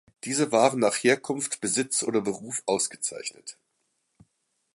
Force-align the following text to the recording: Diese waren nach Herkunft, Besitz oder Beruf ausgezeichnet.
Diese 0.23 0.51
waren 0.51 0.79
nach 0.79 0.95
Herkunft, 0.95 1.61
Besitz 1.61 2.01
oder 2.01 2.21
Beruf 2.21 2.63
ausgezeichnet. 2.65 3.55